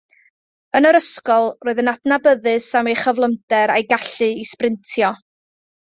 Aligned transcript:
Yn 0.77 0.87
yr 0.91 0.97
ysgol, 0.99 1.49
roedd 1.67 1.81
yn 1.83 1.91
adnabyddus 1.91 2.71
am 2.81 2.91
ei 2.93 2.97
chyflymder 3.05 3.75
a'i 3.75 3.87
gallu 3.93 4.31
i 4.45 4.49
sbrintio. 4.55 5.17